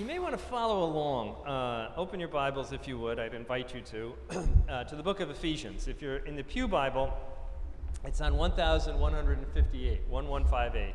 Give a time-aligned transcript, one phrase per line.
[0.00, 1.46] You may want to follow along.
[1.46, 3.20] Uh, open your Bibles if you would.
[3.20, 4.14] I'd invite you to.
[4.70, 5.88] uh, to the book of Ephesians.
[5.88, 7.12] If you're in the Pew Bible,
[8.06, 10.94] it's on 1158, 1158.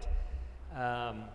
[0.76, 1.26] Um,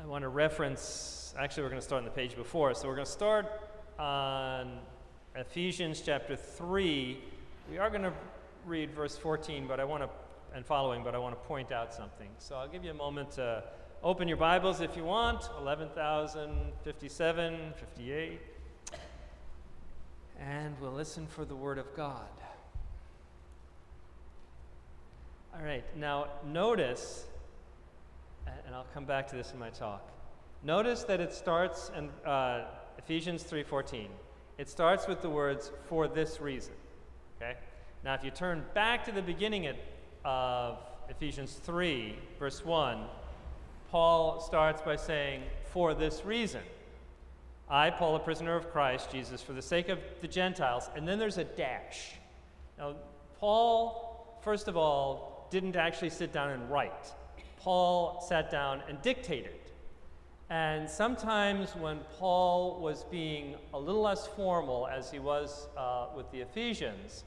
[0.00, 2.72] I want to reference, actually, we're going to start on the page before.
[2.72, 3.46] So we're going to start
[3.98, 4.78] on
[5.34, 7.18] Ephesians chapter 3.
[7.70, 8.14] We are going to
[8.64, 10.08] read verse 14, but I want to,
[10.54, 12.30] and following, but I want to point out something.
[12.38, 13.62] So I'll give you a moment to
[14.04, 18.40] Open your Bibles if you want, 11,057, 58.
[20.38, 22.28] And we'll listen for the Word of God.
[25.52, 27.26] All right, now notice,
[28.46, 30.08] and I'll come back to this in my talk.
[30.62, 32.66] Notice that it starts in uh,
[32.98, 34.06] Ephesians 3:14.
[34.58, 36.74] It starts with the words "for this reason."
[37.42, 37.56] Okay.
[38.04, 39.68] Now, if you turn back to the beginning
[40.24, 40.78] of
[41.08, 43.00] Ephesians 3, verse 1,
[43.90, 45.42] Paul starts by saying,
[45.72, 46.62] For this reason,
[47.70, 50.90] I, Paul, a prisoner of Christ Jesus, for the sake of the Gentiles.
[50.94, 52.12] And then there's a dash.
[52.78, 52.94] Now,
[53.38, 57.12] Paul, first of all, didn't actually sit down and write.
[57.58, 59.52] Paul sat down and dictated.
[60.50, 66.30] And sometimes when Paul was being a little less formal, as he was uh, with
[66.32, 67.24] the Ephesians,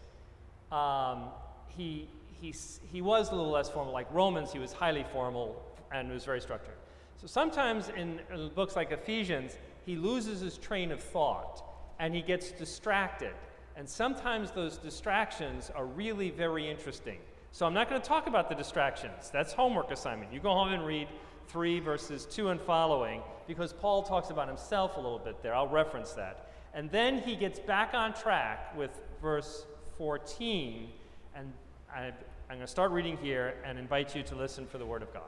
[0.72, 1.26] um,
[1.68, 2.08] he,
[2.40, 2.54] he,
[2.92, 3.94] he was a little less formal.
[3.94, 6.76] Like Romans, he was highly formal and it was very structured.
[7.18, 8.20] So sometimes in,
[8.56, 11.64] books like Ephesians, he loses his train of thought
[12.00, 13.34] and he gets distracted.
[13.76, 17.20] And sometimes those distractions are really very interesting.
[17.52, 19.30] So I'm not going to talk about the distractions.
[19.32, 20.34] That's homework assignment.
[20.34, 21.08] You go home and read
[21.48, 25.54] 3 verses 2 and following because Paul talks about himself a little bit there.
[25.54, 26.52] I'll reference that.
[26.74, 29.66] And then he gets back on track with verse
[29.98, 30.90] 14.
[31.36, 31.52] And
[31.94, 32.14] I'm
[32.48, 35.24] going to start reading here and invite you to listen for the word of God.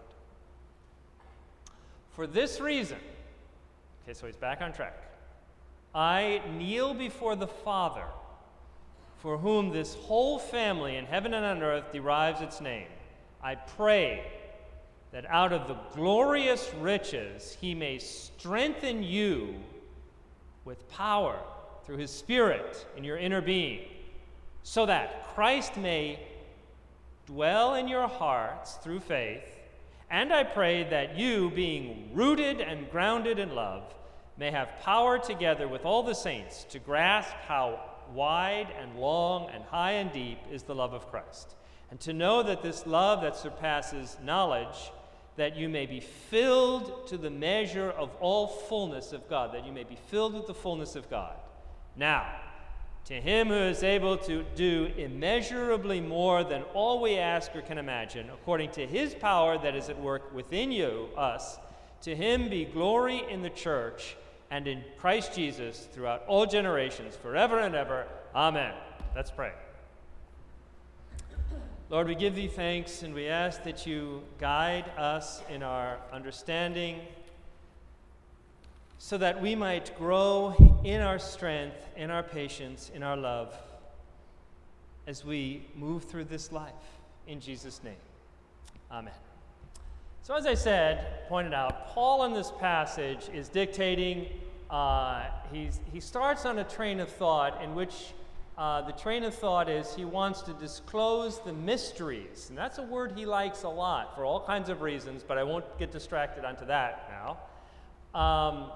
[2.14, 3.00] For this reason,
[4.04, 4.96] okay, so he's back on track.
[5.96, 8.06] I kneel before the Father,
[9.18, 12.88] for whom this whole family in heaven and on earth derives its name.
[13.42, 14.32] I pray
[15.12, 19.56] that out of the glorious riches he may strengthen you
[20.66, 21.40] with power
[21.84, 23.82] through his Spirit in your inner being,
[24.62, 26.20] so that Christ may
[27.26, 29.44] dwell in your hearts through faith
[30.14, 33.82] and I pray that you, being rooted and grounded in love,
[34.38, 37.80] may have power together with all the saints to grasp how
[38.14, 41.56] wide and long and high and deep is the love of Christ,
[41.90, 44.92] and to know that this love that surpasses knowledge,
[45.36, 49.74] that you may be filled to the measure of all fullness of God, that you
[49.74, 51.34] may be filled with the fullness of God.
[51.96, 52.28] Now,
[53.06, 57.78] to him who is able to do immeasurably more than all we ask or can
[57.78, 61.60] imagine, according to his power that is at work within you, us,
[62.02, 64.16] to him be glory in the church
[64.52, 68.06] and in Christ Jesus throughout all generations, forever and ever.
[68.34, 68.74] Amen.
[69.16, 69.52] Let's pray.
[71.90, 77.02] Lord, we give thee thanks and we ask that you guide us in our understanding
[79.04, 83.54] so that we might grow in our strength, in our patience, in our love
[85.08, 86.72] as we move through this life.
[87.28, 87.98] In Jesus' name,
[88.90, 89.14] amen.
[90.22, 94.28] So, as I said, pointed out, Paul in this passage is dictating.
[94.70, 98.14] Uh, he starts on a train of thought in which
[98.58, 102.46] uh, the train of thought is he wants to disclose the mysteries.
[102.48, 105.44] And that's a word he likes a lot for all kinds of reasons, but I
[105.44, 107.38] won't get distracted onto that now.
[108.18, 108.70] Um,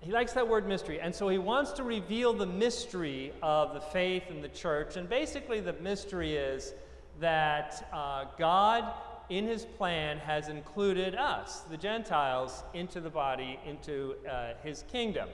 [0.00, 1.00] he likes that word mystery.
[1.00, 4.96] And so he wants to reveal the mystery of the faith and the church.
[4.96, 6.74] And basically, the mystery is
[7.20, 8.92] that uh, God,
[9.30, 15.28] in his plan, has included us, the Gentiles, into the body, into uh, his kingdom.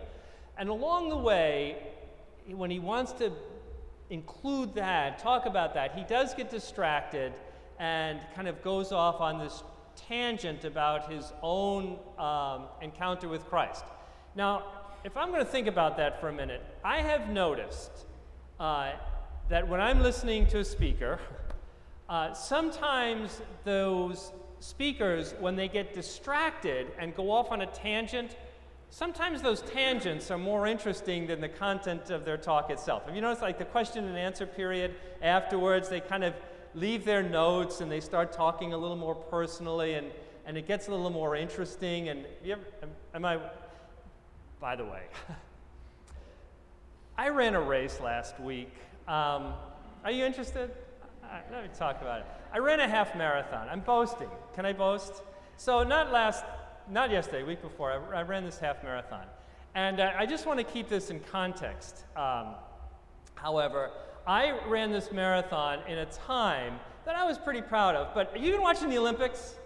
[0.57, 1.89] And along the way,
[2.49, 3.33] when he wants to
[4.11, 7.33] include that, talk about that, he does get distracted
[7.79, 9.63] and kind of goes off on this
[9.97, 13.85] tangent about his own um, encounter with Christ.
[14.35, 14.65] Now,
[15.05, 17.91] if I'm going to think about that for a minute, I have noticed
[18.59, 18.93] uh,
[19.51, 21.19] that when I'm listening to a speaker,
[22.09, 28.37] uh, sometimes those speakers, when they get distracted and go off on a tangent,
[28.89, 33.05] sometimes those tangents are more interesting than the content of their talk itself.
[33.07, 36.33] Have you noticed, like the question and answer period afterwards, they kind of
[36.75, 40.11] leave their notes and they start talking a little more personally, and,
[40.47, 42.09] and it gets a little more interesting.
[42.09, 42.63] And ever,
[43.15, 43.39] am I
[44.63, 45.03] by the way.
[47.19, 48.73] I ran a race last week.
[49.09, 49.55] Um,
[50.05, 50.71] are you interested?
[51.25, 52.27] Uh, let me talk about it.
[52.53, 53.69] I ran a half marathon.
[53.69, 54.31] I'm boasting.
[54.55, 55.25] Can I boast?
[55.57, 56.45] So not last,
[56.89, 59.27] not yesterday, week before, I, I ran this half marathon.
[59.75, 62.05] And uh, I just want to keep this in context.
[62.15, 62.55] Um,
[63.35, 63.91] however,
[64.29, 68.15] I ran this marathon in a time that I was pretty proud of.
[68.15, 69.57] But are you been watching the Olympics?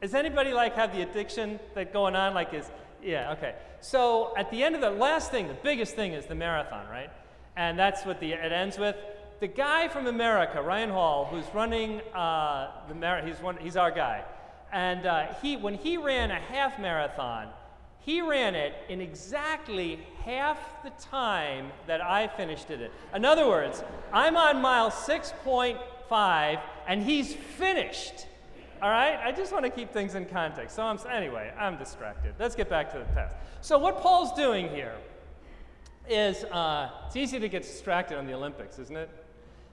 [0.00, 2.32] Does anybody like have the addiction that going on?
[2.32, 2.70] Like is
[3.02, 3.54] yeah okay.
[3.80, 7.10] So at the end of the last thing, the biggest thing is the marathon, right?
[7.56, 8.96] And that's what the it ends with.
[9.40, 13.90] The guy from America, Ryan Hall, who's running uh, the marathon, he's one he's our
[13.90, 14.24] guy,
[14.72, 17.48] and uh, he when he ran a half marathon,
[18.08, 22.90] he ran it in exactly half the time that I finished it.
[23.14, 28.26] In other words, I'm on mile 6.5 and he's finished.
[28.80, 29.18] All right?
[29.22, 30.76] I just want to keep things in context.
[30.76, 32.34] So I'm anyway, I'm distracted.
[32.38, 33.36] Let's get back to the text.
[33.60, 34.94] So what Paul's doing here
[36.08, 39.10] is uh, it's easy to get distracted on the Olympics, isn't it?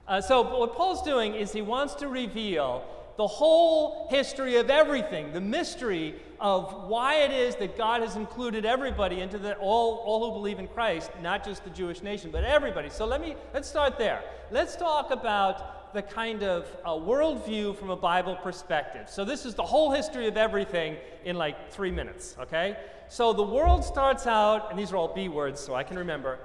[0.08, 2.84] Uh, so what Paul's doing is he wants to reveal
[3.16, 8.66] the whole history of everything, the mystery of why it is that God has included
[8.66, 12.44] everybody into the all, all who believe in Christ, not just the Jewish nation, but
[12.44, 12.90] everybody.
[12.90, 14.22] So let me let's start there.
[14.50, 19.08] Let's talk about the kind of uh, worldview from a Bible perspective.
[19.08, 22.36] So this is the whole history of everything in like three minutes.
[22.40, 22.76] Okay.
[23.08, 26.38] So the world starts out, and these are all B words, so I can remember.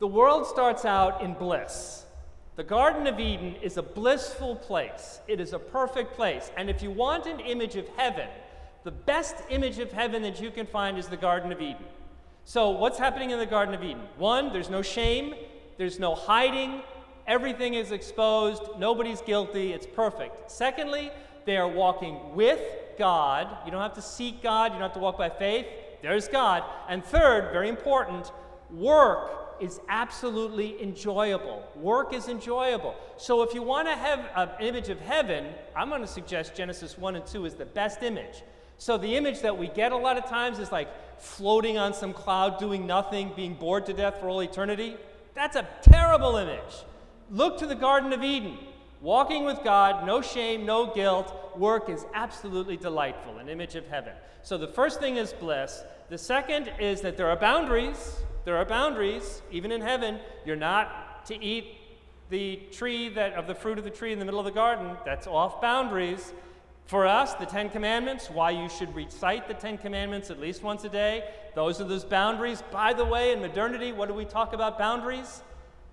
[0.00, 2.04] The world starts out in bliss.
[2.56, 5.20] The Garden of Eden is a blissful place.
[5.26, 6.50] It is a perfect place.
[6.56, 8.28] And if you want an image of heaven,
[8.84, 11.84] the best image of heaven that you can find is the Garden of Eden.
[12.44, 14.02] So, what's happening in the Garden of Eden?
[14.18, 15.34] One, there's no shame,
[15.78, 16.82] there's no hiding,
[17.26, 20.50] everything is exposed, nobody's guilty, it's perfect.
[20.50, 21.10] Secondly,
[21.44, 22.60] they are walking with
[22.98, 23.48] God.
[23.64, 25.66] You don't have to seek God, you don't have to walk by faith.
[26.02, 26.64] There's God.
[26.88, 28.32] And third, very important,
[28.70, 31.62] work is absolutely enjoyable.
[31.76, 32.96] Work is enjoyable.
[33.16, 35.46] So if you want to have an image of heaven,
[35.76, 38.42] I'm going to suggest Genesis 1 and 2 is the best image.
[38.78, 40.88] So the image that we get a lot of times is like
[41.20, 44.96] floating on some cloud, doing nothing, being bored to death for all eternity.
[45.34, 46.84] That's a terrible image.
[47.30, 48.58] Look to the Garden of Eden.
[49.00, 51.58] Walking with God, no shame, no guilt.
[51.58, 54.12] Work is absolutely delightful, an image of heaven.
[54.42, 55.82] So the first thing is bliss.
[56.08, 58.20] The second is that there are boundaries.
[58.44, 60.20] There are boundaries, even in heaven.
[60.44, 61.76] You're not to eat
[62.30, 64.96] the tree that of the fruit of the tree in the middle of the garden.
[65.04, 66.32] That's off boundaries.
[66.86, 70.84] For us, the Ten Commandments, why you should recite the Ten Commandments at least once
[70.84, 71.24] a day.
[71.54, 72.62] Those are those boundaries.
[72.70, 75.42] By the way, in modernity, what do we talk about boundaries?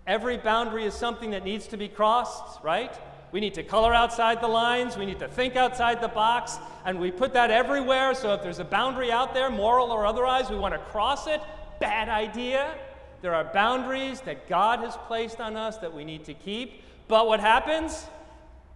[0.10, 2.92] Every boundary is something that needs to be crossed, right?
[3.32, 4.98] We need to color outside the lines.
[4.98, 6.58] We need to think outside the box.
[6.84, 8.16] And we put that everywhere.
[8.16, 11.40] So if there's a boundary out there, moral or otherwise, we want to cross it
[11.80, 12.74] bad idea.
[13.22, 16.82] There are boundaries that God has placed on us that we need to keep.
[17.08, 18.08] But what happens?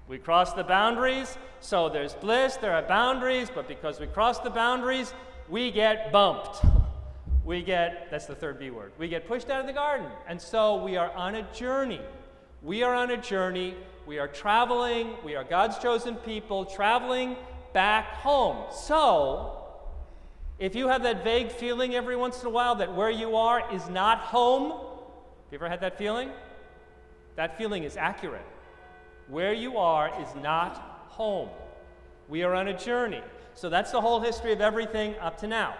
[0.08, 1.36] We cross the boundaries.
[1.62, 5.16] So there's bliss, there are boundaries, but because we cross the boundaries,
[5.50, 6.62] we get bumped.
[7.46, 10.08] We get, that's the third B word, we get pushed out of the garden.
[10.28, 12.02] And so we are on a journey.
[12.62, 13.76] We are on a journey.
[14.06, 15.16] We are traveling.
[15.24, 17.36] We are God's chosen people traveling
[17.74, 18.72] back home.
[18.72, 19.64] So
[20.60, 23.74] if you have that vague feeling every once in a while that where you are
[23.74, 26.30] is not home, have you ever had that feeling?
[27.36, 28.46] That feeling is accurate.
[29.28, 31.50] Where you are is not home.
[32.30, 33.22] We are on a journey.
[33.56, 35.76] So that's the whole history of everything up to now.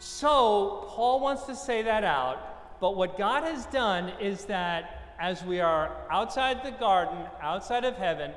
[0.00, 5.44] So Paul wants to say that out, but what God has done is that as
[5.44, 8.32] we are outside the garden, outside of heaven,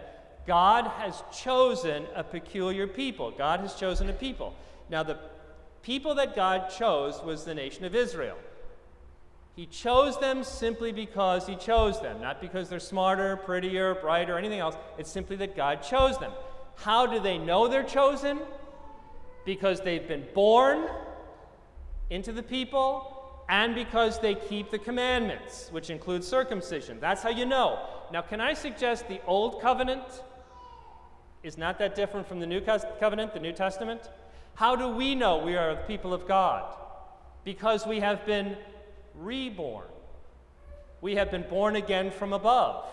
[0.46, 3.32] God has chosen a peculiar people.
[3.32, 4.54] God has chosen a people.
[4.90, 5.18] Now, the
[5.84, 8.38] people that God chose was the nation of Israel.
[9.56, 14.60] He chose them simply because He chose them, not because they're smarter, prettier, brighter, anything
[14.60, 14.76] else.
[14.98, 16.34] It's simply that God chose them.
[16.76, 18.42] How do they know they're chosen?
[19.46, 20.90] Because they've been born
[22.14, 27.00] into the people and because they keep the commandments, which include circumcision.
[27.00, 27.80] That's how you know.
[28.12, 30.04] Now, can I suggest the Old Covenant
[31.42, 34.10] is not that different from the New Covenant, the New Testament?
[34.54, 36.78] How do we know we are the people of God?
[37.44, 38.56] Because we have been
[39.16, 39.88] reborn.
[41.02, 42.86] We have been born again from above.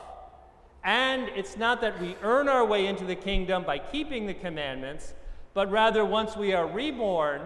[0.82, 5.12] And it's not that we earn our way into the kingdom by keeping the commandments,
[5.52, 7.42] but rather once we are reborn,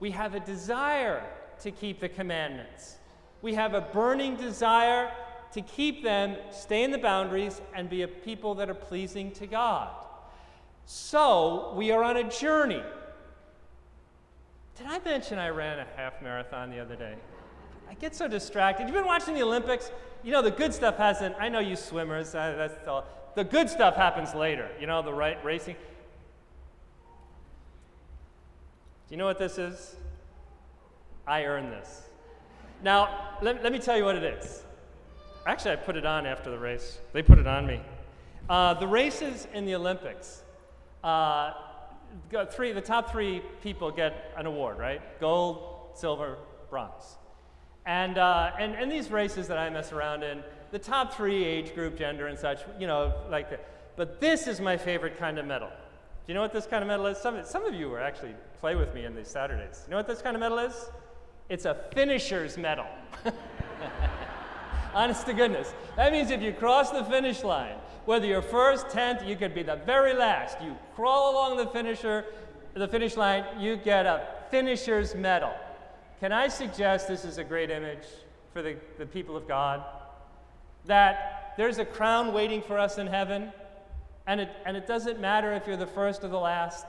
[0.00, 1.22] we have a desire
[1.60, 2.96] to keep the commandments.
[3.42, 5.10] We have a burning desire
[5.52, 9.46] to keep them, stay in the boundaries, and be a people that are pleasing to
[9.46, 9.88] God.
[10.86, 12.82] So we are on a journey.
[14.76, 17.14] Did I mention I ran a half marathon the other day?
[17.88, 18.84] I get so distracted.
[18.84, 19.92] You've been watching the Olympics?
[20.24, 23.04] You know, the good stuff hasn't, I know you swimmers, uh, that's all.
[23.36, 25.76] The good stuff happens later, you know, the right racing.
[29.08, 29.96] Do you know what this is?
[31.26, 32.08] I earned this.
[32.82, 34.62] Now, let, let me tell you what it is.
[35.46, 37.00] Actually, I put it on after the race.
[37.12, 37.80] They put it on me.
[38.48, 40.42] Uh, the races in the Olympics,
[41.02, 41.52] uh,
[42.50, 45.00] three, the top three people get an award, right?
[45.20, 46.38] Gold, silver,
[46.70, 47.16] bronze.
[47.86, 51.74] And, uh, and, and these races that I mess around in, the top three age
[51.74, 53.96] group, gender, and such, you know, like that.
[53.96, 55.70] But this is my favorite kind of medal.
[56.26, 57.18] Do you know what this kind of medal is?
[57.18, 59.82] Some, some of you were actually play with me in these Saturdays.
[59.86, 60.90] You know what this kind of medal is?
[61.50, 62.86] It's a finisher's medal.
[64.94, 65.74] Honest to goodness.
[65.96, 67.76] That means if you cross the finish line,
[68.06, 70.62] whether you're first, tenth, you could be the very last.
[70.62, 72.24] You crawl along the finisher,
[72.72, 75.52] the finish line, you get a finisher's medal.
[76.20, 78.04] Can I suggest this is a great image
[78.54, 79.84] for the, the people of God?
[80.86, 83.52] That there's a crown waiting for us in heaven,
[84.26, 86.86] and it, and it doesn't matter if you're the first or the last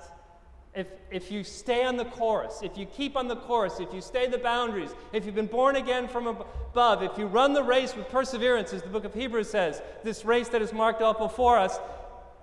[0.75, 4.01] if, if you stay on the course, if you keep on the course, if you
[4.01, 7.95] stay the boundaries, if you've been born again from above, if you run the race
[7.95, 11.57] with perseverance, as the book of Hebrews says, this race that is marked out before
[11.57, 11.79] us,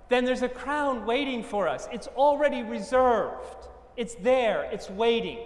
[0.08, 1.88] then there's a crown waiting for us.
[1.92, 3.68] It's already reserved,
[3.98, 5.38] it's there, it's waiting.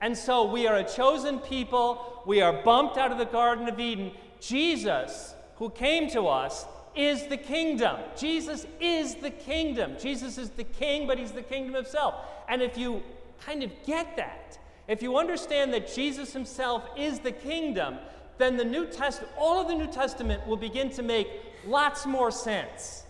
[0.00, 2.22] And so we are a chosen people.
[2.26, 4.12] We are bumped out of the Garden of Eden.
[4.40, 7.98] Jesus, who came to us, is the kingdom.
[8.16, 9.96] Jesus is the kingdom.
[10.00, 12.14] Jesus is the king, but he's the kingdom himself.
[12.48, 13.02] And if you
[13.44, 17.98] kind of get that, if you understand that Jesus himself is the kingdom,
[18.38, 21.28] then the New Testament, all of the New Testament will begin to make
[21.66, 23.04] lots more sense.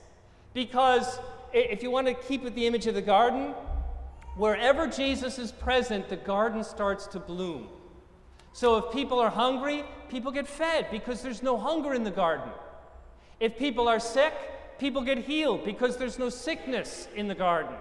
[0.53, 1.19] Because
[1.53, 3.55] if you want to keep with the image of the garden,
[4.37, 7.69] wherever Jesus is present, the garden starts to bloom.
[8.53, 12.51] So if people are hungry, people get fed because there's no hunger in the garden.
[13.41, 14.35] If people are sick,
[14.79, 17.75] people get healed because there's no sickness in the garden.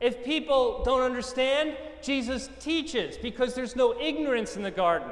[0.00, 5.08] If people don't understand, Jesus teaches because there's no ignorance in the garden.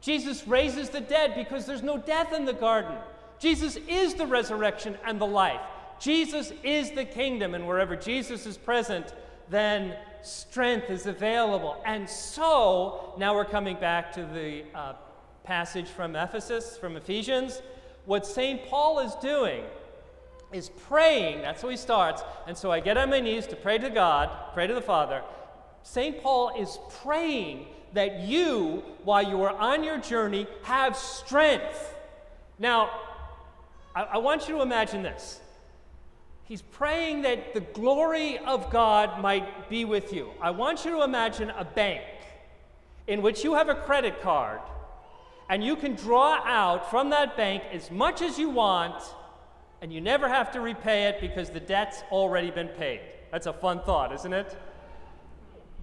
[0.00, 2.96] Jesus raises the dead because there's no death in the garden.
[3.38, 5.60] Jesus is the resurrection and the life.
[6.00, 9.14] Jesus is the kingdom, and wherever Jesus is present,
[9.48, 11.80] then strength is available.
[11.86, 14.94] And so, now we're coming back to the uh,
[15.44, 17.62] passage from Ephesus, from Ephesians
[18.06, 18.64] what St.
[18.66, 19.64] Paul is doing
[20.52, 21.42] is praying.
[21.42, 22.22] That's how he starts.
[22.46, 25.22] And so I get on my knees to pray to God, pray to the Father.
[25.82, 26.22] St.
[26.22, 31.94] Paul is praying that you, while you are on your journey, have strength.
[32.58, 32.90] Now,
[33.94, 35.40] I, I want you to imagine this.
[36.44, 40.30] He's praying that the glory of God might be with you.
[40.40, 42.02] I want you to imagine a bank
[43.08, 44.60] in which you have a credit card
[45.48, 49.02] and you can draw out from that bank as much as you want,
[49.80, 53.00] and you never have to repay it because the debt's already been paid.
[53.30, 54.56] That's a fun thought, isn't it?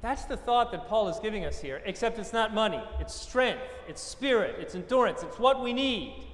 [0.01, 3.61] That's the thought that Paul is giving us here, except it's not money, it's strength,
[3.87, 6.25] it's spirit, it's endurance, it's what we need.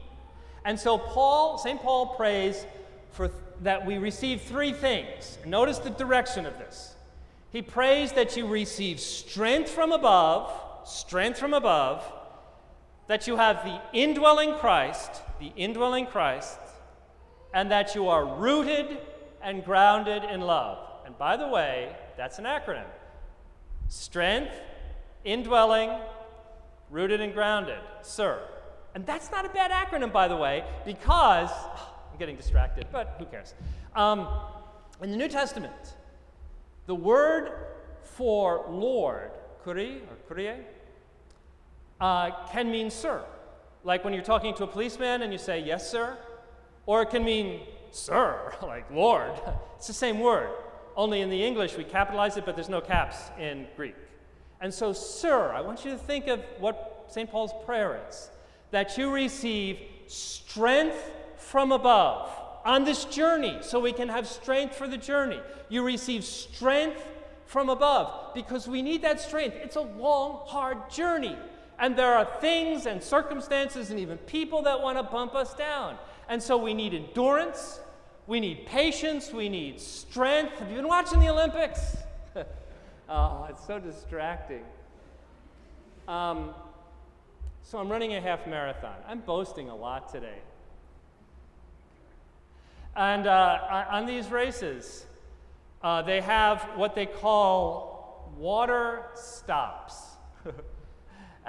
[0.65, 1.79] And so Paul, St.
[1.79, 2.65] Paul prays
[3.11, 5.37] for th- that we receive three things.
[5.45, 6.95] Notice the direction of this.
[7.51, 10.51] He prays that you receive strength from above,
[10.85, 12.03] strength from above,
[13.09, 16.59] that you have the indwelling Christ, the indwelling Christ,
[17.55, 18.99] and that you are rooted
[19.41, 20.77] and grounded in love.
[21.07, 22.85] And by the way, that's an acronym
[23.87, 24.53] strength,
[25.25, 25.89] indwelling,
[26.91, 28.39] rooted and grounded, sir.
[28.93, 31.49] And that's not a bad acronym, by the way, because
[32.11, 33.55] I'm getting distracted, but who cares?
[33.95, 34.27] Um,
[35.01, 35.95] in the New Testament,
[36.85, 37.53] the word
[38.03, 39.31] for Lord,
[39.63, 40.57] kuri or kurie,
[41.99, 43.23] uh, can mean sir.
[43.83, 46.17] Like when you're talking to a policeman and you say, yes, sir.
[46.85, 49.31] Or it can mean sir, like Lord.
[49.77, 50.49] It's the same word.
[50.97, 53.95] Only in the English we capitalize it, but there's no caps in Greek.
[54.59, 57.31] And so, sir, I want you to think of what St.
[57.31, 58.29] Paul's prayer is
[58.71, 62.29] that you receive strength from above
[62.65, 65.39] on this journey so we can have strength for the journey.
[65.69, 67.01] You receive strength
[67.45, 69.55] from above because we need that strength.
[69.55, 71.37] It's a long, hard journey.
[71.79, 75.97] And there are things and circumstances and even people that want to bump us down.
[76.27, 77.79] And so we need endurance,
[78.27, 80.59] we need patience, we need strength.
[80.59, 81.97] Have you been watching the Olympics?
[83.09, 84.63] oh, it's so distracting.
[86.07, 86.53] Um,
[87.63, 88.95] so I'm running a half marathon.
[89.07, 90.39] I'm boasting a lot today.
[92.95, 95.05] And uh, on these races,
[95.81, 99.95] uh, they have what they call water stops.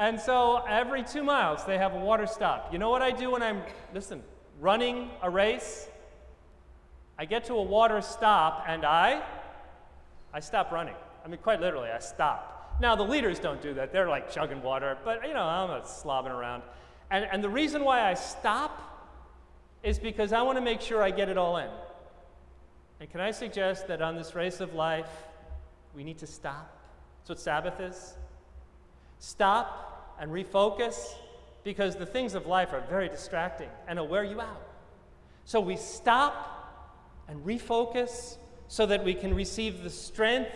[0.00, 2.72] And so every two miles, they have a water stop.
[2.72, 3.60] You know what I do when I'm,
[3.92, 4.22] listen,
[4.58, 5.88] running a race?
[7.18, 9.22] I get to a water stop and I,
[10.32, 10.94] I stop running.
[11.22, 12.78] I mean, quite literally, I stop.
[12.80, 13.92] Now, the leaders don't do that.
[13.92, 16.62] They're like chugging water, but you know, I'm slobbing around.
[17.10, 19.20] And, and the reason why I stop
[19.82, 21.68] is because I want to make sure I get it all in.
[23.00, 25.10] And can I suggest that on this race of life,
[25.94, 26.74] we need to stop?
[27.18, 28.14] That's what Sabbath is.
[29.20, 31.14] Stop and refocus
[31.62, 34.66] because the things of life are very distracting and will wear you out.
[35.44, 38.36] So we stop and refocus
[38.66, 40.50] so that we can receive the strength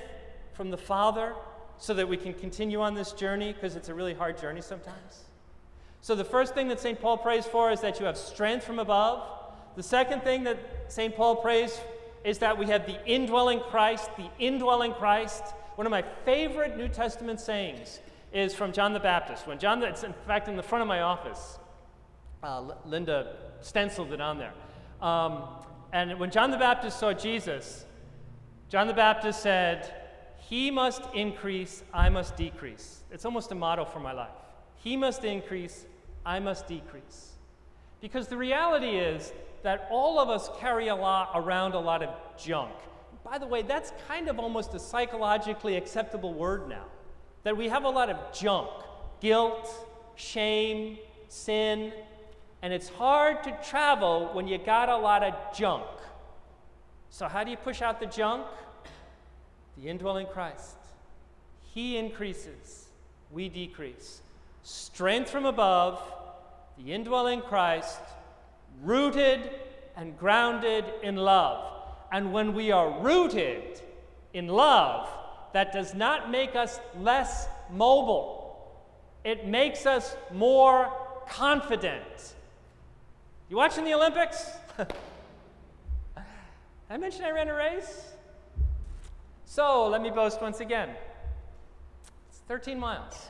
[0.55, 1.35] from the Father,
[1.79, 5.25] so that we can continue on this journey because it's a really hard journey sometimes.
[6.01, 7.01] So, the first thing that St.
[7.01, 9.27] Paul prays for is that you have strength from above.
[9.75, 11.17] The second thing that St.
[11.17, 11.81] Paul prays
[12.25, 15.43] is that we have the indwelling Christ, the indwelling Christ.
[15.77, 18.01] One of my favorite New Testament sayings
[18.35, 19.47] is from John the Baptist.
[19.47, 21.59] When John, it's in fact in the front of my office,
[22.43, 24.53] uh, Linda stenciled it on there.
[25.01, 25.45] Um,
[25.93, 27.87] and when John the Baptist saw Jesus,
[28.69, 29.95] John the Baptist said,
[30.49, 33.05] He must increase, I must decrease.
[33.13, 34.35] It's almost a motto for my life.
[34.75, 35.87] He must increase,
[36.27, 37.35] I must decrease.
[38.01, 42.11] Because the reality is that all of us carry a lot around a lot of
[42.37, 42.73] junk.
[43.23, 46.85] By the way, that's kind of almost a psychologically acceptable word now.
[47.45, 48.69] That we have a lot of junk,
[49.21, 49.71] guilt,
[50.17, 50.99] shame,
[51.29, 51.93] sin,
[52.63, 55.85] and it's hard to travel when you got a lot of junk.
[57.11, 58.47] So, how do you push out the junk?
[59.77, 60.77] The indwelling Christ.
[61.75, 62.89] He increases,
[63.31, 64.23] we decrease.
[64.63, 66.01] Strength from above,
[66.79, 68.01] the indwelling Christ,
[68.83, 69.51] rooted
[69.97, 71.71] and grounded in love.
[72.11, 73.81] And when we are rooted
[74.33, 75.09] in love,
[75.55, 78.61] that does not make us less mobile,
[79.23, 80.93] it makes us more
[81.29, 82.35] confident.
[83.49, 84.51] You watching the Olympics?
[86.91, 88.15] I mentioned I ran a race.
[89.45, 90.91] So let me boast once again.
[92.29, 93.29] It's 13 miles.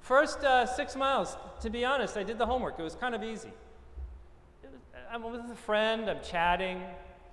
[0.00, 2.78] First uh, six miles, to be honest, I did the homework.
[2.78, 3.52] It was kind of easy.
[5.10, 6.82] I'm with a friend, I'm chatting,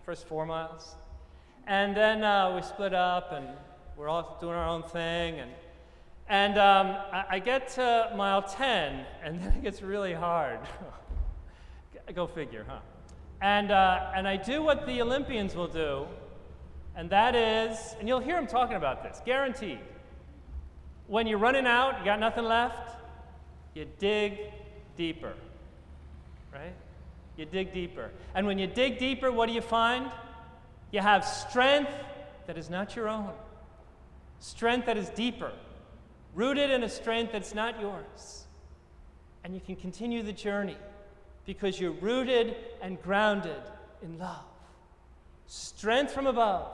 [0.04, 0.96] first four miles.
[1.68, 3.50] And then uh, we split up and
[3.98, 5.40] we're all doing our own thing.
[5.40, 5.52] And,
[6.28, 10.60] and um, I, I, get to mile 10, and then it gets really hard.
[12.16, 12.80] Go figure, huh?
[13.42, 16.06] And, uh, and I do what the Olympians will do,
[16.96, 19.80] and that is, and you'll hear them talking about this, guaranteed.
[21.08, 22.96] When you're running out, you got nothing left,
[23.74, 24.40] you dig
[24.98, 25.34] deeper,
[26.54, 26.74] right?
[27.38, 28.12] You dig deeper.
[28.34, 30.10] And when you dig deeper, what do you find?
[30.92, 31.92] You have strength
[32.48, 33.32] that is not your own,
[34.40, 35.52] strength that is deeper,
[36.34, 38.46] rooted in a strength that's not yours.
[39.44, 40.78] And you can continue the journey
[41.46, 43.62] because you're rooted and grounded
[44.02, 44.44] in love.
[45.48, 46.68] Strength from above,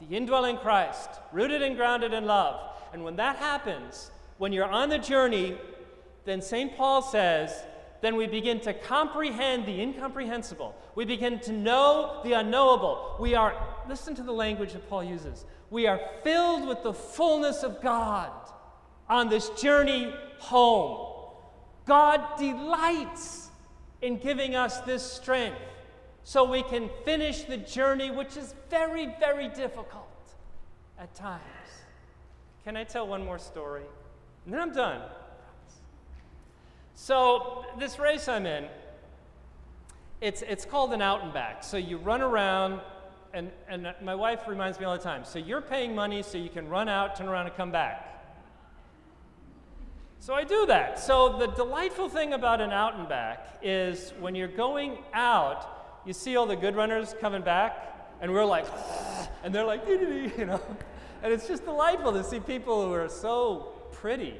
[0.00, 2.60] the indwelling Christ, rooted and grounded in love.
[2.92, 5.56] And when that happens, when you're on the journey,
[6.24, 6.76] then St.
[6.76, 7.64] Paul says,
[8.00, 10.74] then we begin to comprehend the incomprehensible.
[10.94, 13.16] We begin to know the unknowable.
[13.18, 13.56] We are,
[13.88, 18.30] listen to the language that Paul uses, we are filled with the fullness of God
[19.08, 21.14] on this journey home.
[21.86, 23.48] God delights
[24.02, 25.58] in giving us this strength
[26.24, 30.04] so we can finish the journey, which is very, very difficult
[30.98, 31.42] at times.
[32.64, 33.84] Can I tell one more story?
[34.44, 35.00] And then I'm done.
[36.94, 38.66] So, this race I'm in,
[40.20, 41.62] it's, it's called an out and back.
[41.62, 42.80] So, you run around,
[43.34, 46.48] and, and my wife reminds me all the time so, you're paying money so you
[46.48, 48.04] can run out, turn around, and come back.
[50.20, 50.98] So I do that.
[50.98, 56.12] So the delightful thing about an out and back is when you're going out, you
[56.12, 58.66] see all the good runners coming back, and we're like,
[59.44, 60.60] and they're like, you know,
[61.22, 64.34] and it's just delightful to see people who are so pretty.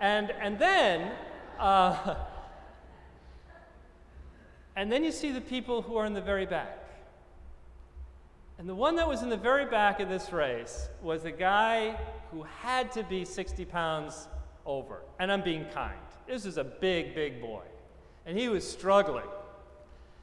[0.00, 1.12] And, and then,
[1.58, 2.16] uh,
[4.76, 6.83] and then you see the people who are in the very back.
[8.58, 11.98] And the one that was in the very back of this race was a guy
[12.30, 14.28] who had to be 60 pounds
[14.64, 15.02] over.
[15.18, 15.98] And I'm being kind.
[16.26, 17.62] This is a big, big boy.
[18.26, 19.26] And he was struggling.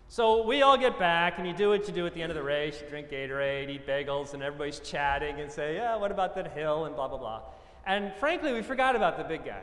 [0.07, 2.35] So we all get back, and you do what you do at the end of
[2.35, 2.81] the race.
[2.81, 6.85] You drink Gatorade, eat bagels, and everybody's chatting and say, Yeah, what about that hill?
[6.85, 7.41] and blah, blah, blah.
[7.85, 9.61] And frankly, we forgot about the big guy.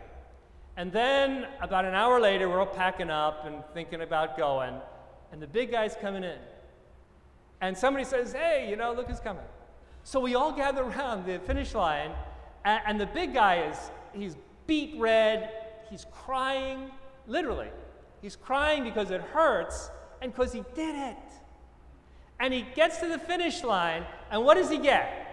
[0.77, 4.75] And then about an hour later, we're all packing up and thinking about going,
[5.33, 6.39] and the big guy's coming in.
[7.61, 9.45] And somebody says, Hey, you know, look who's coming.
[10.05, 12.13] So we all gather around the finish line,
[12.65, 15.51] and, and the big guy is, he's beet red.
[15.91, 16.91] He's crying,
[17.27, 17.69] literally.
[18.23, 19.91] He's crying because it hurts
[20.21, 21.17] and because he did it.
[22.41, 25.25] And he gets to the finish line, and what does he get?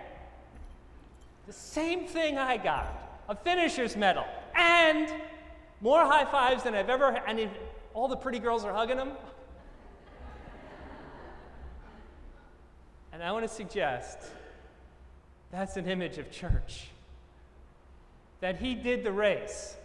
[1.45, 5.11] The same thing I got a finisher's medal, and
[5.81, 7.23] more high fives than I've ever had.
[7.27, 7.49] And
[7.93, 9.11] all the pretty girls are hugging him.
[13.15, 14.17] And I want to suggest
[15.49, 16.87] that's an image of church.
[18.41, 19.77] That he did the race.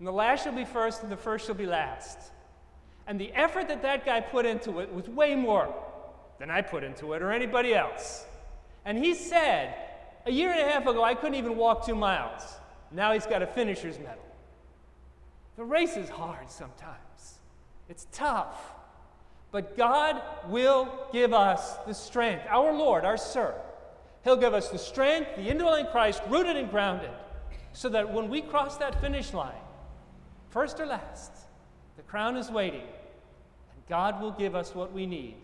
[0.00, 2.18] And the last shall be first, and the first shall be last.
[3.06, 5.72] And the effort that that guy put into it was way more
[6.40, 8.26] than I put into it or anybody else.
[8.84, 9.72] And he said,
[10.26, 12.42] a year and a half ago, I couldn't even walk two miles.
[12.90, 14.26] Now he's got a finisher's medal.
[15.56, 17.38] The race is hard sometimes,
[17.88, 18.72] it's tough.
[19.52, 22.44] But God will give us the strength.
[22.48, 23.54] Our Lord, our Sir,
[24.22, 27.10] He'll give us the strength, the indwelling Christ, rooted and grounded,
[27.72, 29.52] so that when we cross that finish line,
[30.50, 31.32] first or last,
[31.96, 35.36] the crown is waiting, and God will give us what we need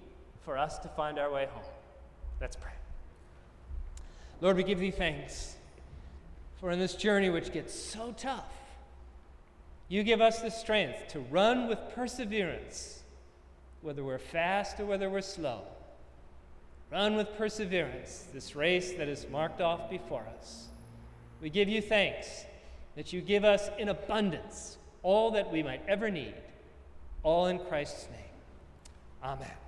[0.44, 1.64] for us to find our way home.
[2.40, 2.72] Let's pray.
[4.40, 5.56] Lord, we give thee thanks
[6.60, 8.52] for in this journey which gets so tough,
[9.88, 13.02] you give us the strength to run with perseverance,
[13.87, 15.61] whether we're fast or whether we're slow.
[16.90, 20.66] Run with perseverance this race that is marked off before us.
[21.40, 22.44] We give you thanks
[22.96, 26.35] that you give us in abundance all that we might ever need,
[27.22, 28.33] all in Christ's name.
[29.22, 29.65] Amen.